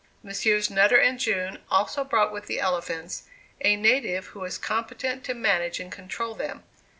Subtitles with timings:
[0.23, 0.71] Messrs.
[0.71, 3.25] Nutter and June also brought with the elephants
[3.63, 6.63] a native who was competent to manage and control them.